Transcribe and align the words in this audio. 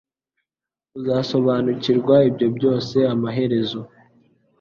Uzasobanukirwa 0.99 2.15
ibyo 2.29 2.47
byose 2.57 2.97
amaherezo 3.13 3.79